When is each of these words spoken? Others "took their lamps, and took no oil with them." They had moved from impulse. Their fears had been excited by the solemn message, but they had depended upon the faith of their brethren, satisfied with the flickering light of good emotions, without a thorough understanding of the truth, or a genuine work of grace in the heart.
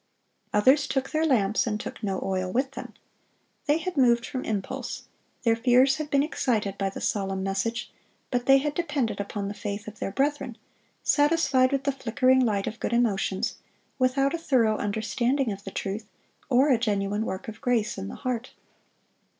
Others 0.51 0.87
"took 0.87 1.11
their 1.11 1.27
lamps, 1.27 1.67
and 1.67 1.79
took 1.79 2.01
no 2.01 2.19
oil 2.23 2.51
with 2.51 2.71
them." 2.71 2.95
They 3.67 3.77
had 3.77 3.95
moved 3.97 4.25
from 4.25 4.43
impulse. 4.43 5.03
Their 5.43 5.55
fears 5.55 5.97
had 5.97 6.09
been 6.09 6.23
excited 6.23 6.75
by 6.75 6.89
the 6.89 6.99
solemn 6.99 7.43
message, 7.43 7.91
but 8.31 8.47
they 8.47 8.57
had 8.57 8.73
depended 8.73 9.19
upon 9.19 9.47
the 9.47 9.53
faith 9.53 9.87
of 9.87 9.99
their 9.99 10.11
brethren, 10.11 10.57
satisfied 11.03 11.71
with 11.71 11.83
the 11.83 11.91
flickering 11.91 12.39
light 12.39 12.65
of 12.65 12.79
good 12.79 12.93
emotions, 12.93 13.57
without 13.99 14.33
a 14.33 14.39
thorough 14.39 14.77
understanding 14.77 15.51
of 15.51 15.65
the 15.65 15.69
truth, 15.69 16.09
or 16.49 16.71
a 16.71 16.79
genuine 16.79 17.23
work 17.23 17.47
of 17.47 17.61
grace 17.61 17.95
in 17.95 18.07
the 18.07 18.15
heart. 18.15 18.53